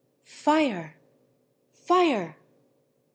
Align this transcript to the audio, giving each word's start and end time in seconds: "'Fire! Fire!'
"'Fire! 0.23 0.95
Fire!' 1.73 2.35